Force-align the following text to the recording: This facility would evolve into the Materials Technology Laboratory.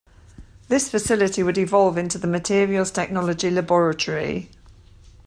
This 0.67 0.89
facility 0.89 1.43
would 1.43 1.59
evolve 1.59 1.95
into 1.95 2.17
the 2.17 2.25
Materials 2.25 2.89
Technology 2.89 3.51
Laboratory. 3.51 4.49